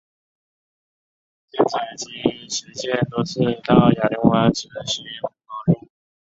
[1.51, 2.11] 舰载机
[2.49, 5.89] 随舰多次到亚丁湾执行护航任务。